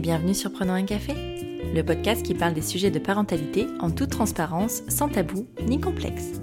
[0.00, 1.14] bienvenue sur Prenons un café,
[1.74, 6.40] le podcast qui parle des sujets de parentalité en toute transparence, sans tabou ni complexe.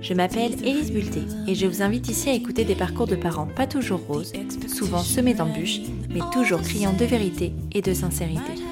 [0.00, 3.48] Je m'appelle Élise Bulté et je vous invite ici à écouter des parcours de parents
[3.48, 4.32] pas toujours roses,
[4.68, 5.80] souvent semés d'embûches,
[6.10, 8.62] mais toujours criant de vérité et de sincérité.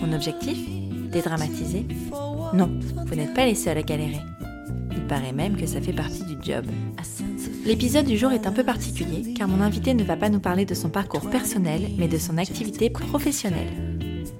[0.00, 0.58] Mon objectif?
[1.10, 1.86] Dédramatiser?
[2.52, 2.70] Non,
[3.06, 4.20] vous n'êtes pas les seuls à galérer.
[4.92, 6.64] Il paraît même que ça fait partie du job.
[7.64, 10.66] L'épisode du jour est un peu particulier car mon invité ne va pas nous parler
[10.66, 13.72] de son parcours personnel mais de son activité professionnelle.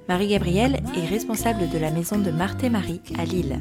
[0.07, 3.59] Marie-Gabrielle est responsable de la maison de Marthe et Marie à Lille.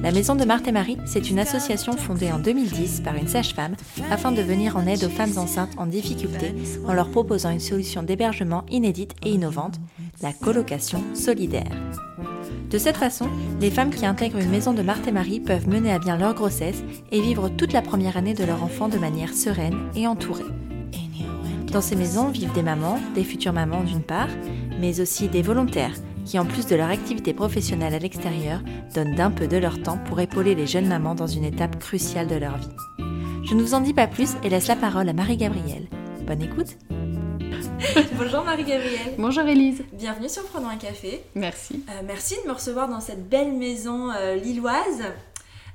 [0.00, 3.74] La maison de Marthe et Marie, c'est une association fondée en 2010 par une sage-femme
[4.12, 6.54] afin de venir en aide aux femmes enceintes en difficulté
[6.86, 9.80] en leur proposant une solution d'hébergement inédite et innovante,
[10.22, 12.07] la colocation solidaire.
[12.70, 13.28] De cette façon,
[13.60, 16.34] les femmes qui intègrent une maison de Marthe et Marie peuvent mener à bien leur
[16.34, 20.44] grossesse et vivre toute la première année de leur enfant de manière sereine et entourée.
[21.72, 24.28] Dans ces maisons vivent des mamans, des futures mamans d'une part,
[24.80, 25.94] mais aussi des volontaires
[26.26, 28.60] qui, en plus de leur activité professionnelle à l'extérieur,
[28.94, 32.26] donnent d'un peu de leur temps pour épauler les jeunes mamans dans une étape cruciale
[32.26, 32.68] de leur vie.
[33.44, 35.88] Je ne vous en dis pas plus et laisse la parole à Marie-Gabrielle.
[36.26, 36.76] Bonne écoute
[38.18, 39.14] Bonjour Marie-Gabrielle.
[39.18, 39.84] Bonjour Elise.
[39.92, 41.22] Bienvenue sur Prenons un café.
[41.34, 41.84] Merci.
[41.88, 45.04] Euh, merci de me recevoir dans cette belle maison euh, lilloise.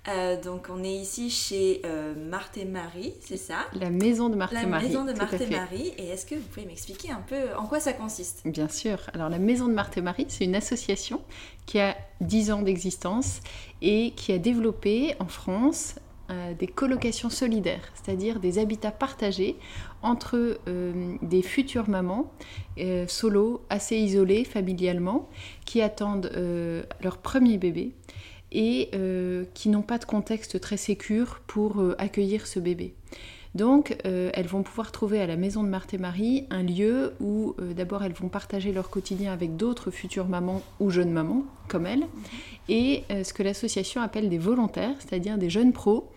[0.09, 1.81] Euh, donc on est ici chez
[2.17, 3.67] Marthe et Marie, c'est ça?
[3.73, 4.83] La maison de Marthe et Marie.
[4.83, 5.93] La maison de Marthe et Marie.
[5.97, 8.41] Et est-ce que vous pouvez m'expliquer un peu en quoi ça consiste?
[8.45, 8.97] Bien sûr.
[9.13, 11.21] Alors la maison de Marthe et Marie, c'est une association
[11.65, 13.39] qui a 10 ans d'existence
[13.81, 15.95] et qui a développé en France
[16.57, 19.55] des colocations solidaires, c'est-à-dire des habitats partagés
[20.03, 22.31] entre euh, des futures mamans
[22.77, 25.29] euh, solo, assez isolées familialement,
[25.65, 27.93] qui attendent euh, leur premier bébé
[28.55, 28.91] et
[29.55, 32.93] qui n'ont pas de contexte très sécur pour accueillir ce bébé.
[33.55, 37.55] Donc, elles vont pouvoir trouver à la maison de Marthe et Marie un lieu où
[37.75, 42.05] d'abord elles vont partager leur quotidien avec d'autres futures mamans ou jeunes mamans comme elles,
[42.69, 46.11] et ce que l'association appelle des volontaires, c'est-à-dire des jeunes pros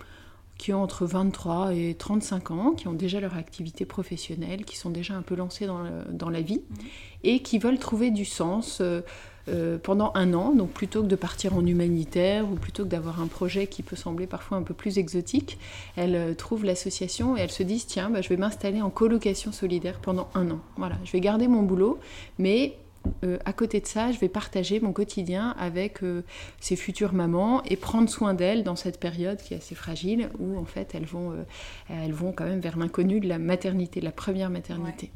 [0.59, 4.91] qui ont entre 23 et 35 ans, qui ont déjà leur activité professionnelle, qui sont
[4.91, 6.77] déjà un peu lancés dans, la vie, mhm.
[7.25, 9.03] et qui veulent trouver du sens euh,
[9.49, 10.53] euh, pendant un an.
[10.53, 13.97] Donc plutôt que de partir en humanitaire, ou plutôt que d'avoir un projet qui peut
[13.97, 15.59] sembler parfois un peu plus exotique,
[15.95, 19.53] elles euh, trouvent l'association et elles se disent, tiens, bah, je vais m'installer en colocation
[19.53, 20.61] solidaire pendant un an.
[20.77, 21.99] Voilà, je vais garder mon boulot,
[22.39, 22.77] mais
[23.25, 26.23] euh, à côté de ça, je vais partager mon quotidien avec euh,
[26.61, 30.59] ces futures mamans et prendre soin d'elles dans cette période qui est assez fragile où
[30.59, 31.45] en fait elles vont, euh,
[31.89, 35.11] elles vont quand même vers l'inconnu de la maternité, de la première maternité.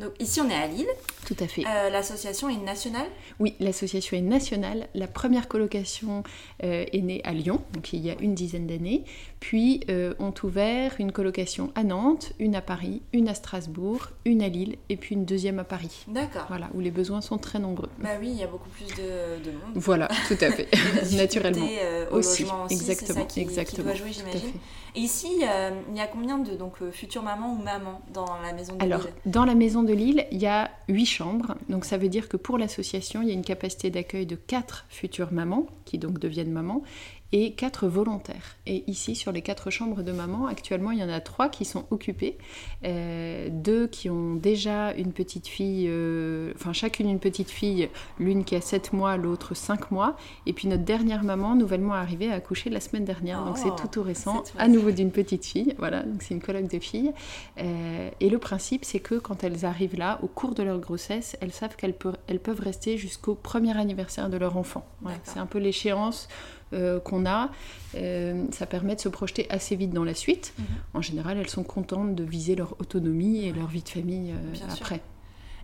[0.00, 0.88] Donc ici on est à Lille.
[1.26, 1.62] Tout à fait.
[1.66, 3.06] Euh, l'association est nationale
[3.38, 4.88] Oui, l'association est nationale.
[4.94, 6.22] La première colocation
[6.64, 9.04] euh, est née à Lyon, donc il y a une dizaine d'années.
[9.40, 14.42] Puis euh, ont ouvert une colocation à Nantes, une à Paris, une à Strasbourg, une
[14.42, 16.04] à Lille et puis une deuxième à Paris.
[16.08, 16.46] D'accord.
[16.48, 17.90] Voilà, où les besoins sont très nombreux.
[17.98, 19.72] Bah oui, il y a beaucoup plus de, monde.
[19.74, 20.68] Voilà, tout à fait.
[21.14, 21.66] Naturellement.
[22.12, 23.84] aussi, aussi, exactement, ça qui, exactement.
[23.84, 24.52] doit jouer, j'imagine.
[24.96, 28.74] Et ici, il y a combien de donc, futures mamans ou mamans dans la maison
[28.74, 31.54] de Alors, dans la maison de Lille, il y a huit chambres.
[31.68, 34.86] Donc ça veut dire que pour l'association, il y a une capacité d'accueil de quatre
[34.88, 36.82] futures mamans, qui donc deviennent mamans,
[37.32, 38.56] et quatre volontaires.
[38.66, 41.64] Et ici, sur les quatre chambres de maman, actuellement, il y en a trois qui
[41.64, 42.36] sont occupées.
[42.84, 48.44] Euh, deux qui ont déjà une petite fille, euh, enfin chacune une petite fille, l'une
[48.44, 50.16] qui a 7 mois, l'autre 5 mois.
[50.46, 53.44] Et puis notre dernière maman, nouvellement arrivée, a accouché la semaine dernière.
[53.44, 55.74] donc c'est oh, tout tout récent, à nouveau d'une petite fille.
[55.78, 57.12] Voilà, donc c'est une colloque de filles.
[57.58, 61.36] Euh, et le principe, c'est que quand elles arrivent là, au cours de leur grossesse,
[61.40, 64.84] elles savent qu'elles peuvent, elles peuvent rester jusqu'au premier anniversaire de leur enfant.
[65.24, 66.28] c'est un peu l'échéance
[66.72, 67.50] euh, qu'on a,
[67.96, 70.54] euh, ça permet de se projeter assez vite dans la suite.
[70.56, 70.64] Mhm.
[70.94, 74.72] En général, elles sont contentes de viser leur autonomie et leur vie de famille euh,
[74.72, 75.00] après.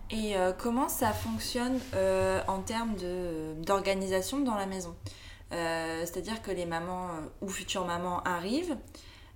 [0.09, 1.79] Et comment ça fonctionne
[2.47, 2.95] en termes
[3.65, 4.95] d'organisation dans la maison?
[5.51, 7.09] C'est-à-dire que les mamans
[7.41, 8.77] ou futures mamans arrivent,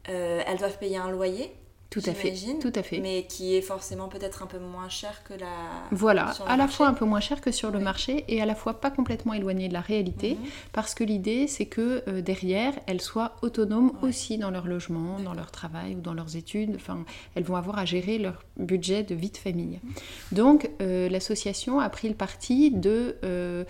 [0.06, 1.54] elles doivent payer un loyer?
[1.92, 2.34] Tout à fait.
[2.62, 3.00] Tout à fait.
[3.00, 5.52] Mais qui est forcément peut-être un peu moins cher que la.
[5.92, 8.56] Voilà, à la fois un peu moins cher que sur le marché et à la
[8.56, 10.48] fois pas complètement éloigné de la réalité, mhm.
[10.72, 15.34] parce que l'idée c'est que euh, derrière elles soient autonomes aussi dans leur logement, dans
[15.34, 16.72] leur travail ou dans leurs études.
[16.76, 17.04] Enfin,
[17.36, 19.82] elles vont avoir à gérer leur budget de vie de famille.
[19.84, 19.92] Mhm.
[20.32, 23.66] Donc euh, l'association a pris le parti de euh,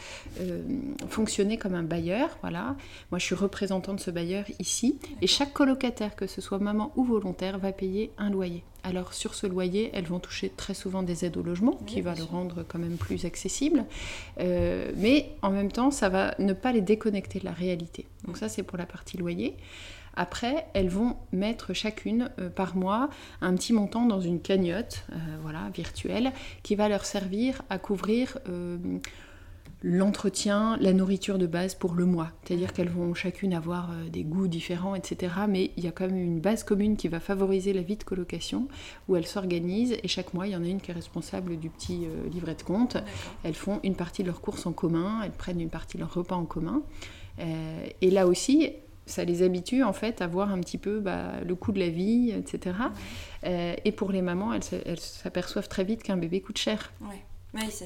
[1.10, 2.38] fonctionner comme un bailleur.
[2.42, 2.76] Voilà,
[3.10, 6.92] moi je suis représentant de ce bailleur ici et chaque colocataire, que ce soit maman
[6.96, 8.64] ou volontaire, va payer un loyer.
[8.84, 12.16] Alors sur ce loyer, elles vont toucher très souvent des aides au logement, qui va
[12.16, 13.86] le rendre quand même plus accessible.
[14.40, 18.08] Euh, mais en même temps, ça va ne pas les déconnecter de la réalité.
[18.26, 19.56] Donc ça, c'est pour la partie loyer.
[20.16, 23.10] Après, elles vont mettre chacune euh, par mois
[23.40, 26.34] un petit montant dans une cagnotte, euh, voilà, virtuelle,
[26.64, 28.38] qui va leur servir à couvrir
[29.84, 32.32] l'entretien, la nourriture de base pour le mois.
[32.44, 35.34] C'est-à-dire qu'elles vont chacune avoir euh, des goûts différents, etc.
[35.50, 38.04] Mais il y a quand même une base commune qui va favoriser la vie de
[38.04, 38.68] colocation,
[39.08, 41.70] où elles s'organisent et chaque mois, il y en a une qui est responsable du
[41.70, 42.98] petit euh, livret de compte.
[43.44, 46.14] Elles font une partie de leurs courses en commun, elles prennent une partie de leurs
[46.14, 46.84] repas en commun.
[47.40, 48.70] Euh, et là aussi,
[49.08, 51.90] ça les habitue en fait à voir un petit peu bah, le coût de la
[51.90, 52.76] vie, etc.
[53.44, 56.94] et pour les mamans, elles, s'aperçoivent très vite qu'un bébé coûte cher.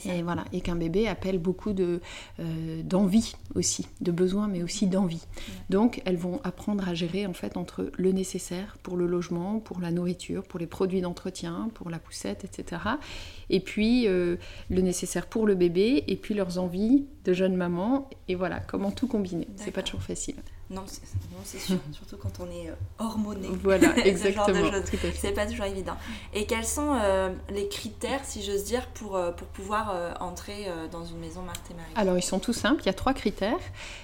[0.06, 2.00] Et voilà, et qu'un bébé appelle beaucoup de
[2.40, 5.26] euh, d'envie aussi, de besoin, mais aussi d'envie.
[5.70, 9.80] Donc, elles vont apprendre à gérer en fait entre le nécessaire pour le logement, pour
[9.80, 12.82] la nourriture, pour les produits d'entretien, pour la poussette, etc.
[13.50, 14.38] Et puis euh,
[14.70, 18.10] le nécessaire pour le bébé, et puis leurs envies de jeune maman.
[18.28, 19.48] Et voilà, comment tout combiner.
[19.56, 20.36] C'est pas toujours facile.
[20.72, 20.84] Non,
[21.44, 23.50] c'est sûr, surtout quand on est euh, hormoné.
[23.62, 24.72] Voilà, exactement.
[25.14, 25.96] C'est pas toujours évident.
[26.34, 31.06] Et quels sont euh, les critères, si j'ose dire, pour, euh, pour pouvoir entrer dans
[31.06, 31.92] une maison Marthe et Marie?
[31.96, 33.60] Alors, ils sont tout simples, il y a trois critères.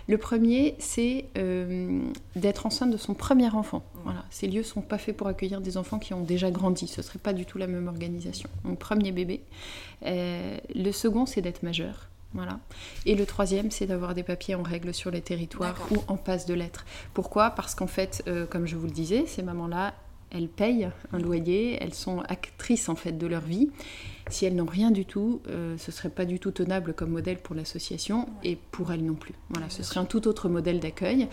[0.08, 1.26] Le premier, c'est
[2.36, 3.80] d'être enceinte de son premier enfant.
[3.80, 4.00] Mmh.
[4.04, 7.02] Voilà, ces lieux sont pas faits pour accueillir des enfants qui ont déjà grandi, ce
[7.02, 8.50] serait pas du tout la même organisation.
[8.64, 9.42] Donc, premier bébé.
[10.04, 12.11] le second, c'est d'être majeur.
[12.34, 12.60] Voilà.
[13.06, 16.46] Et le troisième, c'est d'avoir des papiers en règle sur les territoires ou en passe
[16.46, 16.86] de lettres.
[17.14, 17.52] Pourquoi?
[17.52, 19.94] Parce qu'en fait, euh, comme je vous le disais, ces mamans-là,
[20.30, 23.70] elles payent un loyer, elles sont actrices en fait de leur vie.
[24.32, 27.38] Si elles n'ont rien du tout, euh, ce serait pas du tout tenable comme modèle
[27.38, 29.34] pour l'association et pour elles non plus.
[29.50, 31.28] Voilà, ce serait un tout autre modèle d'accueil.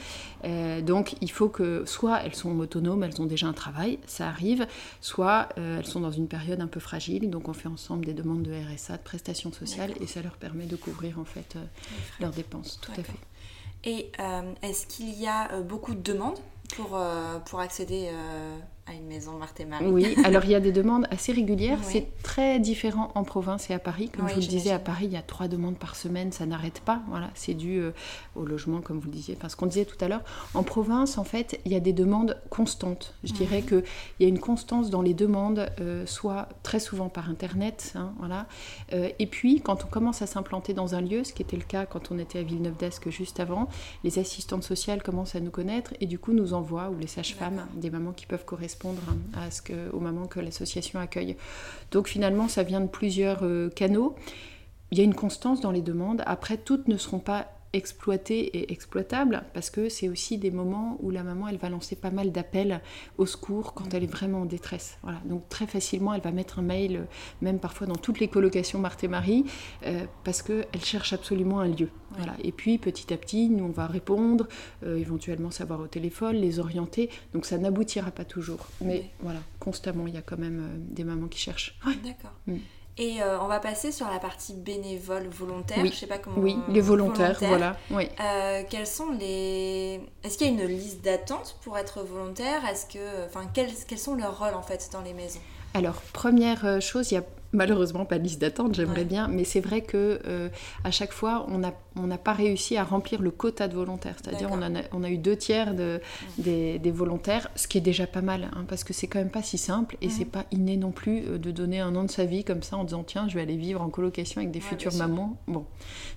[0.44, 4.28] Euh, donc il faut que soit elles sont autonomes, elles ont déjà un travail, ça
[4.28, 4.66] arrive,
[5.00, 8.14] soit euh, elles sont dans une période un peu fragile, donc on fait ensemble des
[8.14, 11.56] demandes de RSA, de prestations sociales et ça leur permet de couvrir en fait
[12.20, 12.80] leurs dépenses.
[12.82, 13.12] Tout à fait.
[13.84, 14.10] Et
[14.62, 16.38] est-ce qu'il y a beaucoup de demandes
[16.74, 16.98] pour,
[17.46, 18.10] pour accéder
[18.88, 19.86] à une maison Marthe et Marie.
[19.86, 21.78] Oui, alors il y a des demandes assez régulières.
[21.82, 24.08] C'est très différent en province et à Paris.
[24.08, 26.46] Comme je vous le disais, à Paris, il y a trois demandes par semaine, ça
[26.46, 27.02] n'arrête pas.
[27.08, 27.90] Voilà, c'est dû euh,
[28.34, 29.34] au logement, comme vous le disiez.
[29.36, 30.22] Enfin, ce qu'on disait tout à l'heure.
[30.54, 33.14] En province, en fait, il y a des demandes constantes.
[33.24, 33.84] Je dirais qu'il
[34.20, 37.92] y a une constance dans les demandes, euh, soit très souvent par Internet.
[37.94, 38.46] Hein, voilà.
[38.92, 41.62] Euh, et puis, quand on commence à s'implanter dans un lieu, ce qui était le
[41.62, 43.68] cas quand on était à Villeneuve d'Ascq juste avant,
[44.04, 47.66] les assistantes sociales commencent à nous connaître et du coup nous envoient, ou les sages-femmes,
[47.74, 48.77] des mamans qui peuvent correspondre
[49.34, 51.36] à ce que, aux mamans que l'association accueille.
[51.90, 54.16] Donc finalement, ça vient de plusieurs euh, canaux.
[54.90, 56.22] Il y a une constance dans les demandes.
[56.26, 61.10] Après, toutes ne seront pas exploité et exploitable parce que c'est aussi des moments où
[61.10, 62.80] la maman elle va lancer pas mal d'appels
[63.18, 64.98] au secours quand elle est vraiment en détresse.
[65.02, 65.20] Voilà.
[65.26, 67.04] Donc très facilement elle va mettre un mail euh,
[67.42, 69.44] même parfois dans toutes les colocations Marthe et Marie
[69.84, 71.90] euh, parce que elle cherche absolument un lieu.
[72.16, 72.34] Voilà.
[72.42, 74.48] Et puis petit à petit nous on va répondre
[74.84, 77.10] euh, éventuellement savoir au téléphone les orienter.
[77.34, 78.66] Donc ça n'aboutira pas toujours.
[78.80, 81.78] Mais voilà constamment il y a quand même des mamans qui cherchent.
[82.02, 82.34] D'accord.
[82.46, 82.56] Mm.
[83.00, 85.78] Et euh, on va passer sur la partie bénévole volontaire.
[85.80, 86.38] Oui, je sais pas comment.
[86.38, 87.76] Oui, les volontaires, voilà.
[87.92, 88.08] Oui.
[88.20, 92.66] Euh, quels sont les Est-ce qu'il y a une liste d'attente pour être volontaire?
[92.66, 95.40] Est-ce que, enfin, quels, quels sont leurs rôles en fait dans les maisons?
[95.74, 99.44] Alors, première euh, chose, il y a malheureusement pas de liste d'attente, j'aimerais bien, mais
[99.44, 100.48] c'est vrai que euh,
[100.84, 104.16] à chaque fois, on n'a on pas réussi à remplir le quota de volontaires.
[104.22, 106.00] C'est-à-dire, on, a, on a eu deux tiers de,
[106.36, 109.30] des, des, volontaires, ce qui est déjà pas mal, hein, parce que c'est quand même
[109.30, 112.10] pas si simple et c'est pas inné non plus euh, de donner un an de
[112.10, 114.60] sa vie comme ça en disant tiens, je vais aller vivre en colocation avec des
[114.60, 115.36] futures mamans.
[115.46, 115.64] Bon,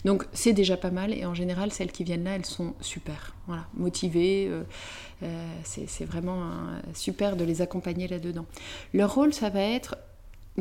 [0.05, 3.35] donc c'est déjà pas mal et en général, celles qui viennent là, elles sont super,
[3.47, 4.47] voilà, motivées.
[4.49, 4.63] Euh,
[5.63, 6.41] c'est vraiment
[6.95, 8.45] super de les accompagner là-dedans.
[8.93, 9.95] Leur rôle, ça va être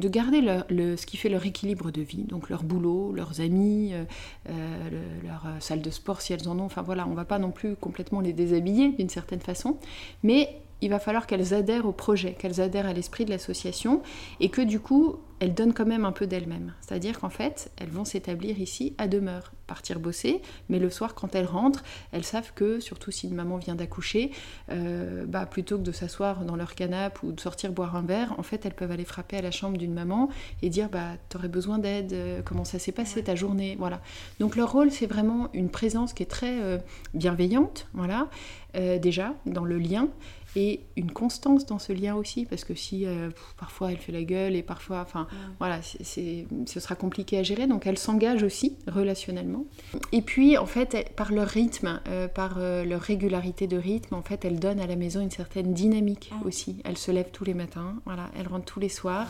[0.01, 4.05] de garder ce qui fait leur équilibre de vie, donc leur boulot, leurs amis, euh,
[4.49, 4.91] euh,
[5.23, 6.65] leur euh, salle de sport si elles en ont.
[6.65, 9.79] Enfin voilà, on va pas non plus complètement les déshabiller d'une certaine façon,
[10.23, 14.03] mais il va falloir qu'elles adhèrent au projet, qu'elles adhèrent à l'esprit de l'association
[14.41, 16.75] et que du coup, elles donnent quand même un peu d'elles-mêmes.
[16.83, 21.35] C'est-à-dire qu'en fait, elles vont s'établir ici à demeure, partir bosser, mais le soir, quand
[21.35, 21.83] elles rentrent,
[22.13, 24.33] elles savent que, surtout si une maman vient d'accoucher,
[24.71, 28.35] euh, bah, plutôt que de s'asseoir dans leur canapé ou de sortir boire un verre,
[28.39, 30.29] en fait, elles peuvent aller frapper à la chambre d'une maman
[30.61, 34.03] et dire bah, T'aurais besoin d'aide, euh, comment ça s'est passé ta journée Voilà.
[34.41, 36.79] Donc leur rôle, c'est vraiment une présence qui est très euh,
[37.15, 38.29] bienveillante, voilà,
[38.75, 40.09] déjà, dans le lien
[40.57, 44.23] et une constance dans ce lien aussi, parce que si euh, parfois elle fait la
[44.23, 45.27] gueule et parfois, enfin
[45.59, 49.65] voilà, c'est, ce sera compliqué à gérer, donc elle s'engage aussi relationnellement.
[50.13, 54.23] Et puis en fait, par leur rythme, euh, par euh, leur régularité de rythme, en
[54.23, 56.81] fait, elle donne à la maison une certaine dynamique aussi.
[56.85, 59.29] Elles se lèvent tous les matins, voilà, elles rentrent tous les soirs.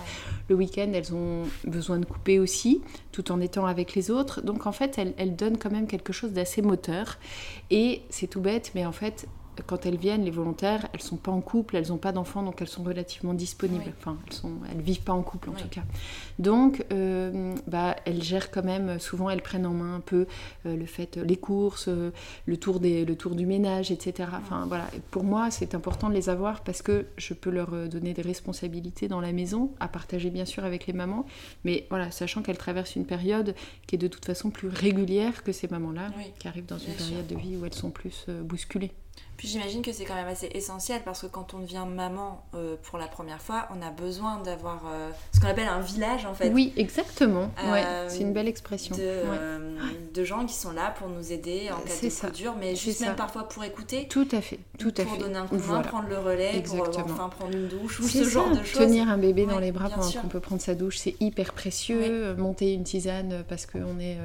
[0.49, 2.81] Le week-end, elles ont besoin de couper aussi,
[3.12, 4.41] tout en étant avec les autres.
[4.43, 7.19] Donc en fait, elles, elles donnent quand même quelque chose d'assez moteur.
[7.71, 9.29] Et c'est tout bête, mais en fait,
[9.67, 12.61] quand elles viennent, les volontaires, elles sont pas en couple, elles n'ont pas d'enfants, donc
[12.61, 13.93] elles sont relativement disponibles.
[13.99, 15.83] Enfin, elles sont, elles vivent pas en couple en tout cas.
[16.38, 18.99] Donc, euh, bah, elles gèrent quand même.
[18.99, 20.26] Souvent, elles prennent en main un peu
[20.67, 22.12] euh, le fait, les courses, euh,
[22.47, 24.31] le tour des, le tour du ménage, etc.
[24.37, 24.87] Enfin voilà.
[25.11, 29.09] Pour moi, c'est important de les avoir parce que je peux leur donner des responsabilités
[29.09, 31.26] dans la maison, à partager bien sûr avec les mamans,
[31.64, 33.55] mais voilà, sachant qu'elles traversent une période
[33.87, 37.26] qui est de toute façon plus régulière que ces mamans-là, qui arrivent dans une période
[37.26, 38.93] de vie où elles sont plus bousculées.
[39.40, 42.76] Puis j'imagine que c'est quand même assez essentiel parce que quand on devient maman euh,
[42.82, 46.35] pour la première fois, on a besoin d'avoir euh, ce qu'on appelle un village en
[46.35, 46.50] fait.
[46.50, 47.50] Oui, exactement.
[47.73, 48.94] ouais, euh, c'est une belle expression.
[48.94, 53.00] De, gens qui sont là pour nous aider en cas de coup dur, mais juste
[53.00, 54.09] même parfois pour écouter.
[54.09, 55.20] Tout à fait, tout à pour fait.
[55.20, 58.25] donner un coup de main, prendre le relais, pour enfin prendre une douche ou ce
[58.25, 58.78] genre de choses.
[58.78, 62.35] Tenir un bébé dans les bras pendant qu'on peut prendre sa douche, c'est hyper précieux.
[62.35, 64.18] Monter une tisane parce que on est,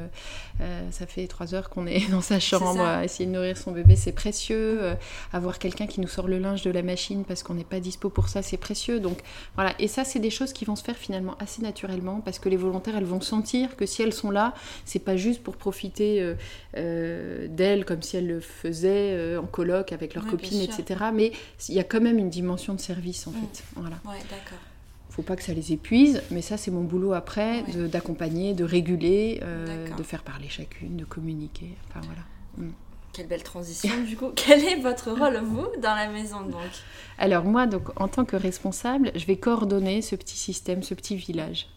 [0.91, 3.95] ça fait trois heures qu'on est dans sa chambre à essayer de nourrir son bébé,
[3.95, 4.97] c'est précieux
[5.33, 8.09] avoir quelqu'un qui nous sort le linge de la machine parce qu'on n'est pas dispo
[8.09, 8.99] pour ça, c'est précieux.
[8.99, 9.19] Donc
[9.55, 12.49] voilà, et ça, c'est des choses qui vont se faire finalement assez naturellement parce que
[12.49, 14.53] les volontaires, elles vont sentir que si elles sont là,
[14.85, 16.35] c'est pas juste pour profiter euh,
[16.77, 21.05] euh, d'elles comme si elles le faisaient euh, en colloque avec leurs copines, etc.
[21.13, 21.31] Mais
[21.69, 23.33] il y a quand même une dimension de service en mm.
[23.33, 23.63] fait.
[23.75, 23.97] Voilà.
[24.05, 24.59] Ouais, d'accord
[25.09, 29.39] faut pas que ça les épuise, mais ça c'est mon boulot après, d'accompagner, de, réguler,
[29.97, 31.69] de faire parler chacune, de communiquer.
[31.87, 32.21] Enfin voilà.
[32.57, 32.73] Mm.
[33.15, 34.31] Quelle belle transition du coup.
[34.35, 36.61] Quel est votre rôle vous dans la maison donc
[37.17, 41.15] Alors moi donc en tant que responsable, je vais coordonner ce petit système, ce petit
[41.15, 41.67] village.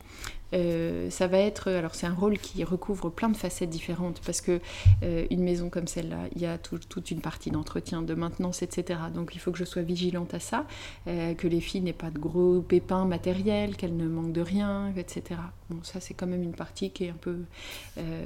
[0.55, 4.41] Euh, ça va être, alors c'est un rôle qui recouvre plein de facettes différentes parce
[4.41, 4.61] que
[5.03, 8.99] euh, une maison comme celle-là, il y a toute une partie d'entretien, de maintenance, etc.
[9.15, 10.67] Donc il faut que je sois vigilante à ça,
[11.07, 14.93] euh, que les filles n'aient pas de gros pépins matériels, qu'elles ne manquent de rien,
[14.97, 15.41] etc.
[15.71, 17.39] Bon, ça c'est quand même une partie qui est un peu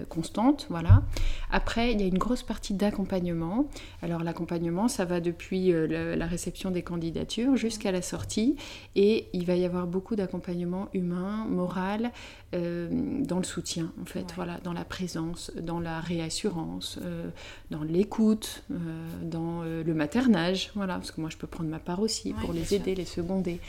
[0.09, 1.03] constante, voilà.
[1.51, 3.67] Après, il y a une grosse partie d'accompagnement.
[4.01, 8.57] Alors l'accompagnement, ça va depuis la réception des candidatures jusqu'à la sortie
[8.95, 12.13] et il va y avoir beaucoup d'accompagnement humain, moral
[12.55, 17.31] euh, dans le soutien, en fait, voilà, dans la présence, dans la réassurance, euh,
[17.71, 18.77] dans l'écoute, euh,
[19.23, 22.75] dans le maternage, voilà, parce que moi je peux prendre ma part aussi pour les
[22.75, 23.61] aider, les seconder.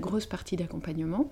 [0.00, 1.30] grosse partie d'accompagnement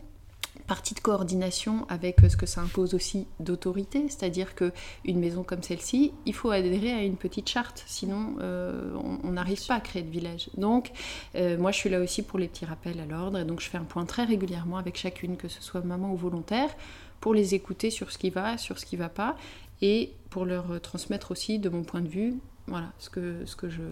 [0.67, 4.73] partie de coordination avec ce que ça impose aussi d'autorité, c'est-à-dire que
[5.05, 9.65] une maison comme celle-ci, il faut adhérer à une petite charte, sinon euh, on n'arrive
[9.67, 10.51] pas à créer de village.
[10.57, 10.93] Donc
[11.35, 13.69] euh, moi je suis là aussi pour les petits rappels à l'ordre, et donc je
[13.69, 16.71] fais un point très régulièrement avec chacune, que ce soit maman ou volontaire,
[17.21, 19.37] pour les écouter sur ce qui va, sur ce qui va pas,
[19.81, 22.35] et pour leur transmettre aussi de mon point de vue,
[22.69, 23.83] voilà, ce que, ce que, je,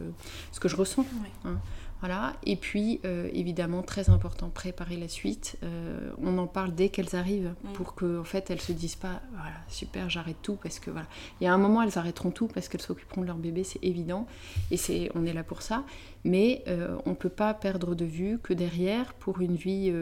[0.52, 1.04] ce que je ressens.
[1.44, 1.58] Hein.
[2.00, 2.34] Voilà.
[2.44, 5.56] Et puis, euh, évidemment, très important, préparer la suite.
[5.62, 9.22] Euh, on en parle dès qu'elles arrivent pour qu'en en fait, elles se disent pas,
[9.32, 11.06] voilà, super, j'arrête tout parce que voilà.
[11.40, 13.82] Il y a un moment, elles arrêteront tout parce qu'elles s'occuperont de leur bébé, c'est
[13.82, 14.26] évident.
[14.70, 15.84] Et c'est, on est là pour ça.
[16.24, 19.92] Mais euh, on ne peut pas perdre de vue que derrière, pour une vie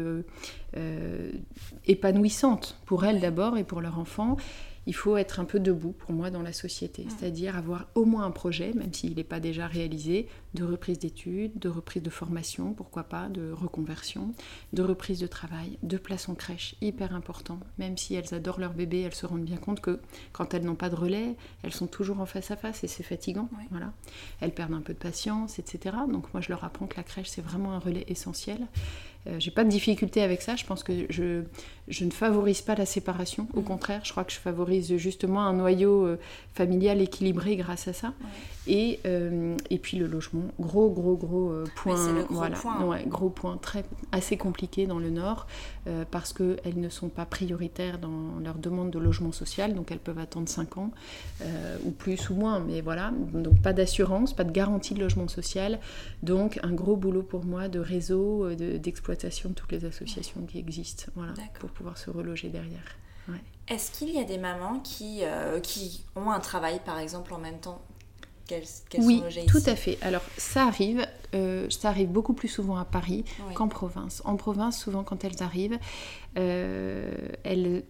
[1.87, 4.37] épanouissante, pour elles d'abord et pour leur enfant,
[4.87, 8.25] il faut être un peu debout pour moi dans la société, c'est-à-dire avoir au moins
[8.25, 12.75] un projet, même s'il n'est pas déjà réalisé, de reprise d'études, de reprise de formation,
[12.75, 14.35] pourquoi pas, de reconversion,
[14.73, 17.59] de reprise de travail, de place en crèche, hyper important.
[17.79, 20.01] Même si elles adorent leur bébé, elles se rendent bien compte que
[20.33, 23.03] quand elles n'ont pas de relais, elles sont toujours en face à face et c'est
[23.03, 23.49] fatigant.
[23.71, 23.93] Voilà.
[24.41, 25.97] Elles perdent un peu de patience, etc.
[26.11, 28.67] Donc moi je leur apprends que la crèche c'est vraiment un relais essentiel.
[29.27, 30.57] Euh, j'ai pas de difficulté avec ça.
[30.57, 31.43] Je pense que je,
[31.89, 33.47] je ne favorise pas la séparation.
[33.55, 33.65] Au mm.
[33.65, 36.19] contraire, je crois que je favorise justement un noyau euh,
[36.53, 38.13] familial équilibré grâce à ça.
[38.67, 41.97] Et, euh, et puis le logement, gros, gros, gros point.
[41.97, 42.57] c'est le gros voilà.
[42.57, 42.85] point.
[42.85, 45.47] Ouais, gros point très, assez compliqué dans le Nord
[46.11, 49.75] parce qu'elles ne sont pas prioritaires dans leur demande de logement social.
[49.75, 50.91] Donc elles peuvent attendre 5 ans
[51.85, 52.59] ou plus ou moins.
[52.61, 55.79] Mais voilà, donc pas d'assurance, pas de garantie de logement social.
[56.23, 59.14] Donc un gros boulot pour moi de réseau, d'exploitation de
[59.55, 62.97] toutes les associations qui existent, voilà, pour pouvoir se reloger derrière.
[63.67, 67.39] Est-ce qu'il y a des mamans qui, euh, qui ont un travail, par exemple, en
[67.39, 67.81] même temps
[68.47, 68.65] qu'elles
[68.99, 69.97] oui, sont logées tout à fait.
[70.03, 74.21] Alors, ça arrive, euh, ça arrive beaucoup plus souvent à Paris qu'en province.
[74.27, 75.79] En province, souvent, quand elles arrivent,
[76.37, 77.85] euh, elles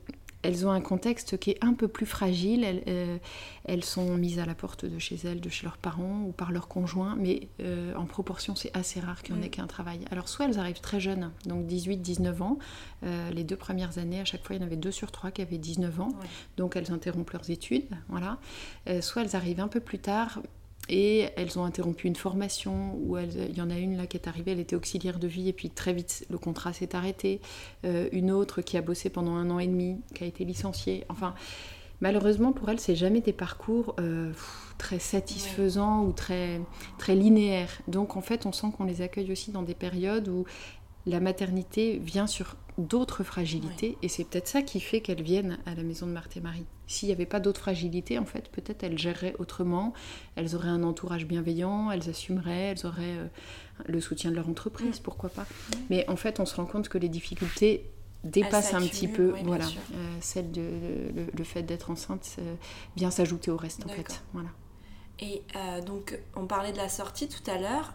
[0.44, 2.64] elles ont un contexte qui est un peu plus fragile.
[2.64, 3.18] Elles, euh,
[3.64, 6.52] elles, sont mises à la porte de chez elles, de chez leurs parents ou par
[6.52, 10.00] leurs conjoints, mais euh, en proportion, c'est assez rare qu'il y en ait qu'un travail.
[10.10, 12.58] Alors, soit elles arrivent très jeunes, donc 18-19 ans.
[13.04, 15.30] Euh, les deux premières années, à chaque fois, il y en avait deux sur trois
[15.30, 16.12] qui avaient 19 ans,
[16.56, 17.88] donc elles interrompent leurs études.
[18.08, 18.38] Voilà.
[19.00, 20.40] soit elles arrivent un peu plus tard,
[20.88, 24.28] et elles ont interrompu une formation, où il y en a une là qui est
[24.28, 27.40] arrivée, elle était auxiliaire de vie, et puis très vite le contrat s'est arrêté.
[27.84, 31.04] Euh, une autre qui a bossé pendant un an et demi, qui a été licenciée.
[31.08, 31.34] Enfin,
[32.00, 34.32] malheureusement pour elles, c'est jamais des parcours euh,
[34.76, 36.60] très satisfaisants ou très,
[36.98, 37.80] très linéaires.
[37.88, 40.44] Donc en fait, on sent qu'on les accueille aussi dans des périodes où
[41.06, 45.74] la maternité vient sur d'autres fragilités et c'est peut-être ça qui fait qu'elles viennent à
[45.74, 46.66] la maison de Marthe et Marie.
[46.86, 49.92] S'il n'y avait pas d'autres fragilités, en fait, peut-être elles géreraient autrement,
[50.34, 53.26] elles auraient un entourage bienveillant, elles assumeraient, elles auraient euh,
[53.86, 55.46] le soutien de leur entreprise, pourquoi pas.
[55.88, 57.90] Mais en fait, on se rend compte que les difficultés
[58.24, 60.62] dépassent un petit peu voilà, euh, celle de
[61.36, 62.54] le, fait d'être enceinte euh,
[62.96, 64.22] vient s'ajouter au reste en fait.
[64.32, 64.48] Voilà.
[65.20, 65.42] Et
[65.86, 67.94] donc, on parlait de la sortie tout à l'heure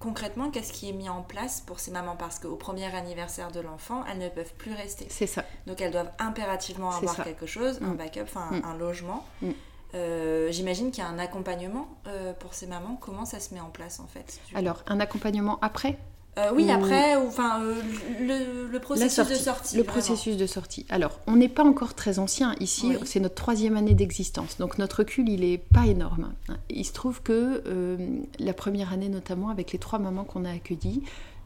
[0.00, 2.16] concrètement, qu'est-ce qui est mis en place pour ces mamans?
[2.16, 5.06] Parce qu'au premier anniversaire de l'enfant, elles ne peuvent plus rester.
[5.08, 5.44] C'est ça.
[5.66, 7.96] Donc elles doivent impérativement avoir quelque chose, un mm.
[7.96, 8.64] backup, enfin mm.
[8.64, 9.24] un logement.
[9.42, 9.50] Mm.
[9.94, 12.96] Euh, j'imagine qu'il y a un accompagnement euh, pour ces mamans.
[13.00, 15.98] Comment ça se met en place en fait Alors, un accompagnement après?
[16.38, 19.76] Euh, oui, après, enfin, euh, le, processus de sortie.
[19.76, 20.86] Le processus de sortie.
[20.88, 24.98] Alors, on n'est pas encore très ancien ici, c'est notre troisième année d'existence, donc notre
[24.98, 26.32] recul, il n'est pas énorme.
[26.68, 27.96] Il se trouve que euh,
[28.38, 31.02] la première année, notamment, avec les trois mamans qu'on a accueillies,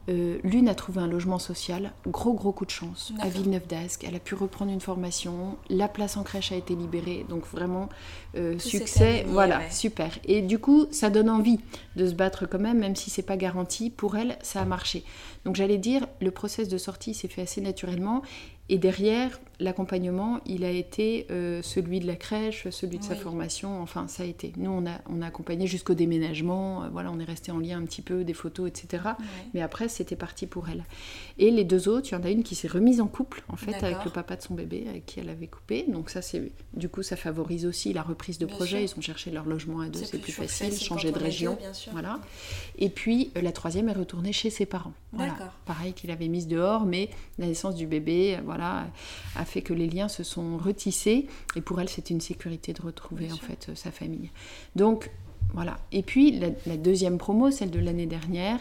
[0.09, 4.05] euh, l'une a trouvé un logement social, gros gros coup de chance, à Villeneuve d'Ascq.
[4.07, 7.89] Elle a pu reprendre une formation, la place en crèche a été libérée, donc vraiment
[8.37, 10.19] euh, succès, voilà, super.
[10.25, 11.59] Et du coup, ça donne envie
[11.97, 13.91] de se battre quand même, même si c'est pas garanti.
[13.91, 15.05] Pour elle, ça a marché.
[15.45, 18.23] Donc j'allais dire, le process de sortie s'est fait assez naturellement.
[18.69, 23.81] Et derrière, l'accompagnement, il a été euh, celui de la crèche, celui de sa formation,
[23.83, 24.53] enfin ça a été.
[24.57, 27.79] Nous, on a, on a accompagné jusqu'au déménagement, euh, voilà, on est resté en lien
[27.79, 29.03] un petit peu, des photos, etc.
[29.53, 30.85] Mais après, c'était parti pour elle.
[31.39, 33.57] Et les deux autres, il y en a une qui s'est remise en couple, en
[33.57, 35.85] fait, avec le papa de son bébé, avec qui elle avait coupé.
[35.89, 38.85] Donc ça, c'est du coup, ça favorise aussi la reprise de projet.
[38.85, 41.59] Ils ont cherché leur logement à deux, c'est plus, facile, changer de région.
[41.93, 42.21] voilà.
[42.79, 44.95] Et puis, euh, la troisième est retournée chez ses parents.
[45.13, 45.35] Voilà.
[45.65, 47.09] Pareil qu'il avait mise dehors, mais
[47.39, 48.87] la naissance du bébé, voilà,
[49.37, 52.83] a fait que les liens se sont retissés et pour elle c'était une sécurité de
[52.83, 54.31] retrouver en fait sa famille.
[54.77, 55.11] Donc
[55.55, 55.77] voilà.
[55.93, 58.59] Et puis la, deuxième promo, celle de l'année dernière,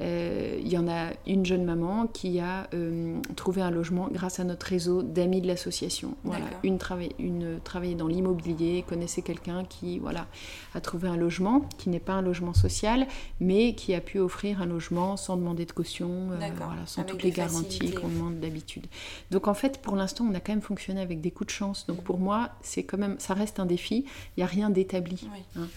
[0.00, 4.40] euh, il y en a une jeune maman qui a euh, trouvé un logement grâce
[4.40, 6.16] à notre réseau d'amis de l'association.
[6.22, 6.44] Voilà.
[6.62, 6.78] Une,
[7.18, 10.26] une travaillait dans l'immobilier, connaissait quelqu'un qui voilà,
[10.74, 13.06] a trouvé un logement, qui n'est pas un logement social,
[13.40, 17.22] mais qui a pu offrir un logement sans demander de caution, euh, voilà, sans toutes
[17.22, 18.86] les garanties qu'on demande d'habitude.
[19.30, 21.86] Donc en fait, pour l'instant, on a quand même fonctionné avec des coups de chance.
[21.86, 24.04] Donc pour moi, c'est quand même, ça reste un défi.
[24.36, 25.26] Il n'y a rien d'établi.
[25.56, 25.68] Hein.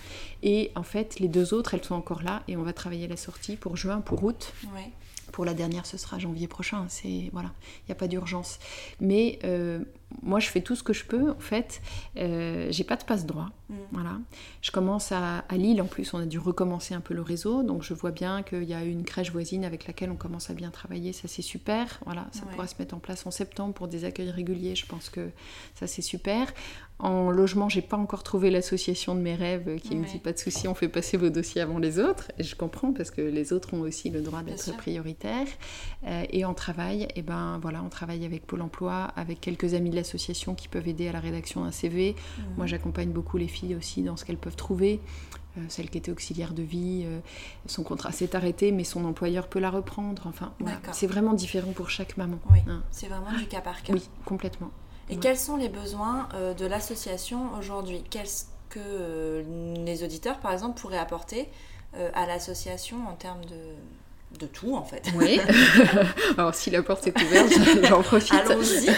[0.44, 3.18] Et en fait, les deux autres, elles sont encore là et on va travailler la
[3.18, 4.54] sortie pour juin, pour août.
[5.32, 6.86] Pour la dernière, ce sera janvier prochain.
[6.88, 8.60] C'est voilà, il n'y a pas d'urgence.
[9.02, 9.80] Mais euh,
[10.24, 11.32] moi, je fais tout ce que je peux.
[11.32, 11.82] En fait,
[12.16, 13.50] euh, j'ai pas de passe droit.
[13.70, 13.76] Mm.
[13.92, 14.12] Voilà.
[14.62, 15.82] Je commence à, Lille.
[15.82, 17.62] En plus, on a dû recommencer un peu le réseau.
[17.62, 20.54] Donc, je vois bien qu'il y a une crèche voisine avec laquelle on commence à
[20.54, 21.12] bien travailler.
[21.12, 22.00] Ça, c'est super.
[22.06, 24.76] Voilà, ça pourra se mettre en place en septembre pour des accueils réguliers.
[24.76, 25.30] Je pense que
[25.76, 26.54] ça, c'est super.
[27.00, 30.40] En logement, j'ai pas encore trouvé l'association de mes rêves qui me dit pas de
[30.40, 32.32] souci, on fait passer vos dossiers avant les autres.
[32.40, 35.48] Et je comprends parce que les autres ont aussi le droit d'être prioritaires.
[36.06, 39.76] Euh, et en travail, et eh ben voilà, on travaille avec Pôle Emploi, avec quelques
[39.76, 42.16] amis de l'association qui peuvent aider à la rédaction d'un CV.
[42.58, 45.00] Moi, j'accompagne beaucoup les filles aussi dans ce qu'elles peuvent trouver.
[45.58, 47.20] Euh, celle qui était auxiliaire de vie, euh,
[47.66, 50.24] son contrat s'est arrêté, mais son employeur peut la reprendre.
[50.28, 50.54] Enfin,
[50.92, 52.40] c'est vraiment différent pour chaque maman.
[52.52, 52.84] Oui, hein.
[52.92, 53.94] c'est vraiment du cas par cas.
[53.94, 54.72] Oui, complètement.
[55.10, 58.04] Et quels sont les besoins euh, de l'association aujourd'hui?
[58.10, 61.50] Qu'est-ce que euh, les auditeurs, par exemple, pourraient apporter
[61.96, 63.58] euh, à l'association en termes de,
[64.40, 65.04] de tout en fait.
[65.16, 65.40] Oui.
[66.38, 67.54] Alors si la porte est ouverte,
[67.88, 68.34] j'en profite.
[68.34, 68.90] Allons-y.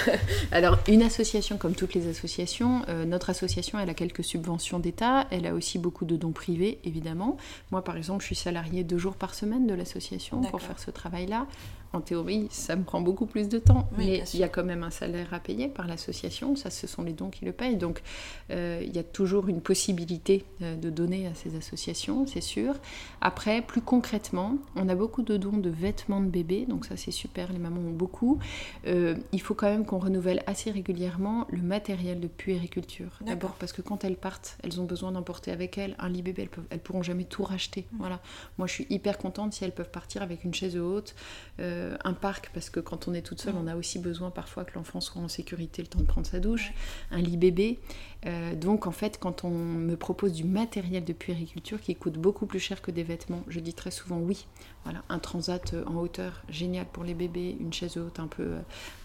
[0.51, 5.45] Alors une association comme toutes les associations, notre association elle a quelques subventions d'État, elle
[5.45, 7.37] a aussi beaucoup de dons privés évidemment.
[7.71, 10.91] Moi par exemple je suis salariée deux jours par semaine de l'association pour faire ce
[10.91, 11.45] travail-là
[11.91, 14.83] en théorie, ça me prend beaucoup plus de temps, mais il y a quand même
[14.83, 18.03] un salaire à payer par l'association, ça ce sont les dons qui le payent, donc
[18.51, 22.75] euh, il y a toujours une possibilité euh, de donner à ces associations, c'est sûr.
[23.21, 27.11] Après, plus concrètement, on a beaucoup de dons de vêtements de bébé, donc ça c'est
[27.11, 28.39] super, les mamans ont beaucoup.
[28.87, 33.19] Euh, il faut quand même qu'on renouvelle assez régulièrement le matériel de puériculture.
[33.21, 36.43] D'abord parce que quand elles partent, elles ont besoin d'emporter avec elles un lit bébé,
[36.43, 37.85] elles, peuvent, elles pourront jamais tout racheter.
[37.97, 38.19] Voilà.
[38.57, 41.15] Moi je suis hyper contente si elles peuvent partir avec une chaise haute
[41.59, 44.63] euh, un parc, parce que quand on est toute seule, on a aussi besoin parfois
[44.63, 46.73] que l'enfant soit en sécurité, le temps de prendre sa douche,
[47.11, 47.79] un lit bébé.
[48.25, 52.45] Euh, donc en fait, quand on me propose du matériel de puériculture qui coûte beaucoup
[52.45, 54.47] plus cher que des vêtements, je dis très souvent oui.
[54.83, 58.55] Voilà, un transat en hauteur, génial pour les bébés, une chaise haute un peu,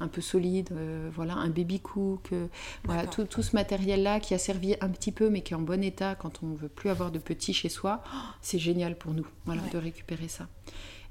[0.00, 0.72] un peu solide,
[1.12, 2.30] voilà, un baby cook,
[2.84, 5.62] voilà, tout, tout, ce matériel-là qui a servi un petit peu mais qui est en
[5.62, 8.02] bon état quand on ne veut plus avoir de petits chez soi,
[8.40, 10.46] c'est génial pour nous voilà, de récupérer ça.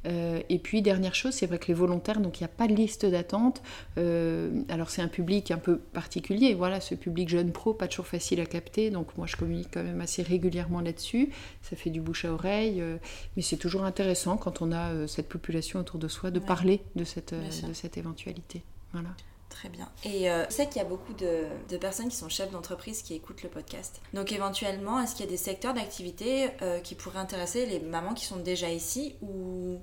[0.05, 2.67] Euh, et puis, dernière chose, c'est vrai que les volontaires, donc il n'y a pas
[2.67, 3.61] de liste d'attente.
[3.97, 6.53] Euh, alors, c'est un public un peu particulier.
[6.53, 8.89] Voilà, ce public jeune pro, pas toujours facile à capter.
[8.89, 11.29] Donc, moi, je communique quand même assez régulièrement là-dessus.
[11.61, 12.81] Ça fait du bouche à oreille.
[12.81, 12.97] Euh,
[13.35, 17.03] mais c'est toujours intéressant quand on a cette population autour de soi de parler de
[17.03, 18.63] cette, de cette éventualité.
[18.91, 19.09] Voilà.
[19.49, 19.87] Très bien.
[20.03, 23.13] Et je sais qu'il y a beaucoup de, de, personnes qui sont chefs d'entreprise qui
[23.13, 24.01] écoutent le podcast.
[24.13, 26.49] Donc éventuellement, est-ce qu'il y a des secteurs d'activité
[26.83, 29.79] qui pourraient intéresser les mamans qui sont déjà ici ou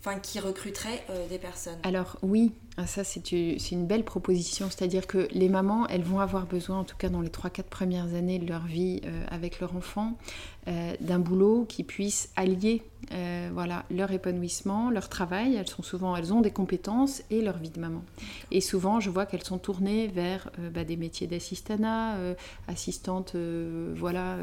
[0.00, 1.78] enfin qui recruterait euh, des personnes.
[1.82, 6.46] Alors oui, ah, ça c'est une belle proposition, c'est-à-dire que les mamans, elles vont avoir
[6.46, 9.74] besoin, en tout cas dans les 3-4 premières années de leur vie euh, avec leur
[9.76, 10.16] enfant,
[10.68, 12.82] euh, d'un boulot qui puisse allier
[13.52, 15.54] voilà, leur épanouissement, leur travail.
[15.54, 18.02] Elles, sont souvent, elles ont des compétences et leur vie de maman.
[18.50, 22.16] Et souvent, je vois qu'elles sont tournées vers bah, des métiers d'assistanat,
[22.66, 23.34] assistante,
[23.96, 24.36] voilà,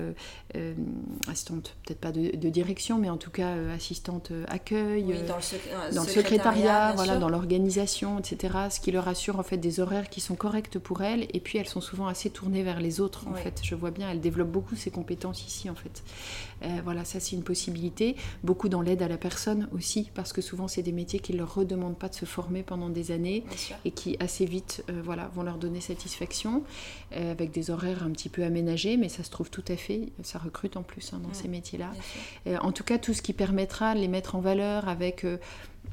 [1.28, 5.04] assistante peut-être pas de, direction, mais en tout cas assistante accueil.
[5.28, 8.54] dans le euh, dans le secrétariat, voilà, dans l'organisation, etc.
[8.70, 11.28] Ce qui leur assure en fait des horaires qui sont corrects pour elles.
[11.34, 13.28] Et puis elles sont souvent assez tournées vers les autres.
[13.28, 16.04] En fait, je vois bien, elles développent beaucoup ces compétences ici en fait.
[16.64, 18.16] Euh, voilà, ça c'est une possibilité.
[18.44, 21.38] Beaucoup dans l'aide à la personne aussi, parce que souvent c'est des métiers qui ne
[21.40, 23.44] leur redemandent pas de se former pendant des années
[23.84, 26.64] et qui assez vite, euh, voilà, vont leur donner satisfaction
[27.12, 30.10] avec des horaires un petit peu aménagés, mais ça se trouve tout à fait.
[30.24, 31.92] Ça recrute en plus hein, dans ces métiers-là.
[32.62, 35.26] en tout cas, tout ce qui permettra de les mettre en valeur avec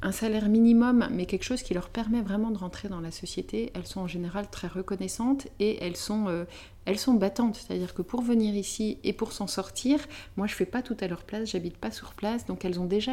[0.00, 3.70] un salaire minimum, mais quelque chose qui leur permet vraiment de rentrer dans la société,
[3.74, 6.44] elles sont en général très reconnaissantes et elles sont, euh,
[6.84, 7.56] elles sont battantes.
[7.56, 9.98] C'est-à-dire que pour venir ici et pour s'en sortir,
[10.36, 12.86] moi je fais pas tout à leur place, j'habite pas sur place, donc elles ont
[12.86, 13.12] déjà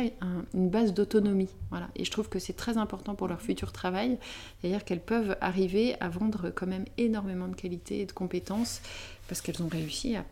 [0.53, 1.49] une base d'autonomie.
[1.69, 1.89] Voilà.
[1.95, 4.17] Et je trouve que c'est très important pour leur futur travail,
[4.59, 8.81] c'est-à-dire qu'elles peuvent arriver à vendre quand même énormément de qualité et de compétences
[9.27, 10.25] parce qu'elles ont réussi à,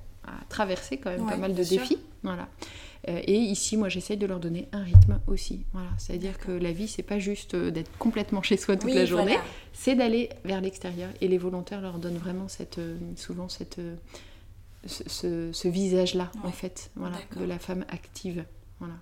[0.50, 1.98] traverser quand même pas mal de défis.
[2.22, 2.50] Voilà.
[3.08, 5.66] Euh, et ici, moi, j'essaye de leur donner un rythme aussi.
[5.74, 9.06] Voilà, c'est-à-dire que la vie, c'est pas juste euh, d'être complètement chez soi toute la
[9.06, 9.38] journée,
[9.74, 11.10] c'est d'aller vers l'extérieur.
[11.22, 13.80] Et les volontaires leur donnent vraiment cette, euh, souvent cette,
[14.86, 18.46] ce, visage-là, en fait, voilà, de la femme active.
[18.80, 18.96] Voilà.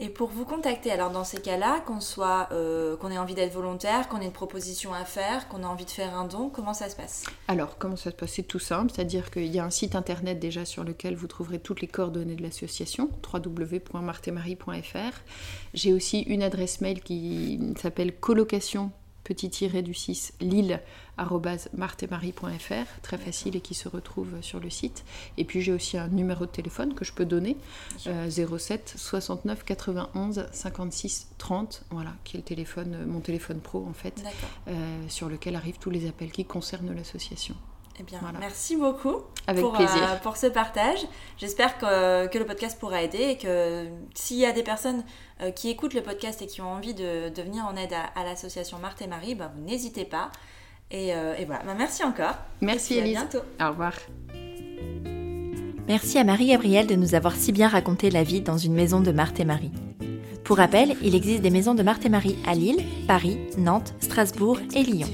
[0.00, 3.52] Et pour vous contacter, alors dans ces cas-là, qu'on soit, euh, qu'on ait envie d'être
[3.52, 6.74] volontaire, qu'on ait une proposition à faire, qu'on a envie de faire un don, comment
[6.74, 7.22] ça se passe?
[7.46, 8.32] Alors, comment ça se passe?
[8.32, 11.60] C'est tout simple, c'est-à-dire qu'il y a un site internet déjà sur lequel vous trouverez
[11.60, 15.20] toutes les coordonnées de l'association, www.martemarie.fr.
[15.74, 18.90] J'ai aussi une adresse mail qui s'appelle colocation
[19.24, 20.80] petit tiré du 6 lille
[21.76, 25.04] martemarie.fr, très facile et qui se retrouve sur le site.
[25.38, 27.56] Et puis j'ai aussi un numéro de téléphone que je peux donner,
[27.98, 34.22] 07 69 91 56 30, voilà, qui est le téléphone, mon téléphone pro en fait,
[34.68, 34.72] euh,
[35.08, 37.54] sur lequel arrivent tous les appels qui concernent l'association.
[37.98, 40.02] Eh bien, merci beaucoup Avec pour, plaisir.
[40.02, 40.98] Euh, pour ce partage.
[41.38, 45.04] J'espère que, que, le podcast pourra aider et que s'il y a des personnes
[45.40, 48.24] euh, qui écoutent le podcast et qui ont envie de, de venir en aide à,
[48.24, 50.32] l'association Marthe et Marie, bah, vous n'hésitez pas.
[50.90, 52.34] Et, euh, et voilà, bah, merci encore.
[52.60, 53.16] Merci Elise.
[53.16, 53.46] À bientôt.
[53.60, 53.92] Au revoir.
[55.86, 59.12] Merci à Marie-Gabrielle de nous avoir si bien raconté la vie dans une maison de
[59.12, 59.72] Marthe et Marie.
[60.42, 64.58] Pour rappel, il existe des maisons de Marthe et Marie à Lille, Paris, Nantes, Strasbourg
[64.74, 65.08] et Lyon.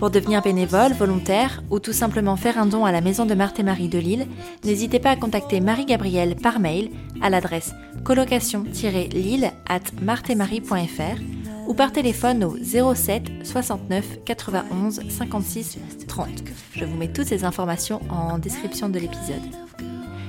[0.00, 3.60] Pour devenir bénévole, volontaire ou tout simplement faire un don à la Maison de Marthe
[3.60, 4.26] et Marie de Lille,
[4.64, 11.20] n'hésitez pas à contacter Marie-Gabrielle par mail à l'adresse colocation-lille at marthemarie.fr
[11.68, 12.56] ou par téléphone au
[12.94, 16.28] 07 69 91 56 30.
[16.74, 19.42] Je vous mets toutes ces informations en description de l'épisode.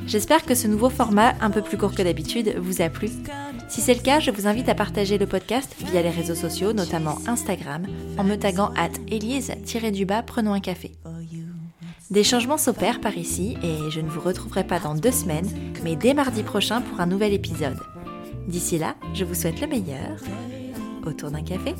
[0.06, 3.08] J'espère que ce nouveau format, un peu plus court que d'habitude, vous a plu.
[3.72, 6.74] Si c'est le cas, je vous invite à partager le podcast via les réseaux sociaux,
[6.74, 10.92] notamment Instagram, en me taguant at Elise-du-bas prenons un café.
[12.10, 15.48] Des changements s'opèrent par ici et je ne vous retrouverai pas dans deux semaines,
[15.86, 17.80] mais dès mardi prochain pour un nouvel épisode.
[18.46, 20.20] D'ici là, je vous souhaite le meilleur
[21.06, 21.74] autour d'un café.